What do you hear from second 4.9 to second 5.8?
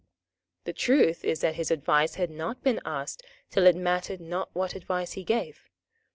he gave.